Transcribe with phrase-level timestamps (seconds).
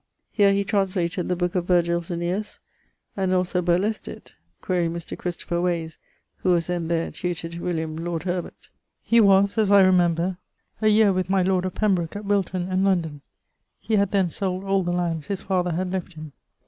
[0.31, 1.35] Here he translated the...
[1.35, 2.57] booke of Vergil's Æneis,
[3.15, 5.15] and also burlesqu't it[LXIV.]: quaere Mr.
[5.15, 5.99] Christopher Wase
[6.37, 8.69] who was then there, tutor to William, lord Herbert.
[9.03, 10.37] He was, as I remember,
[10.81, 13.21] a yeare with my lord of Pembroke at Wilton and London;
[13.79, 16.31] he had then sold all the lands his father had left him.